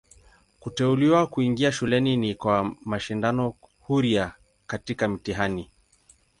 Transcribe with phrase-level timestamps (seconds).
[0.59, 4.33] Kuteuliwa kuingia shuleni ni kwa mashindano huria
[4.67, 5.69] katika mtihani.